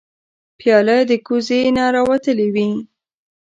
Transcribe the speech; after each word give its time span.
پیاله 0.59 0.97
د 1.09 1.11
کوزې 1.25 1.59
نه 1.77 1.85
راوتلې 1.95 2.47
وي. 2.53 2.69